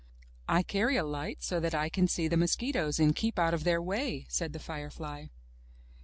'*I 0.47 0.63
carry 0.63 0.97
a 0.97 1.03
light 1.03 1.43
so 1.43 1.59
that 1.59 1.75
I 1.75 1.87
can 1.87 2.07
see 2.07 2.27
the 2.27 2.35
mosquitoes 2.35 2.99
and 2.99 3.15
keep 3.15 3.37
out 3.37 3.53
of 3.53 3.63
their 3.65 3.79
way,'* 3.79 4.25
said 4.29 4.51
the 4.51 4.57
firefly. 4.57 5.27